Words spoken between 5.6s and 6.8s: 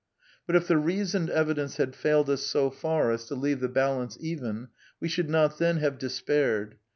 have despaired.